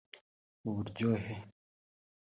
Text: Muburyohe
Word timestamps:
Muburyohe 0.63 1.33